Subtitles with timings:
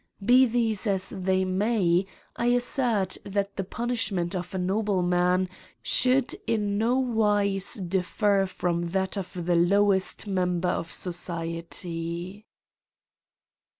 [0.25, 5.47] Be these as they may, I assert that the punishment of a no bleman
[5.83, 12.47] should in no wise differ from that of the lowest member of society.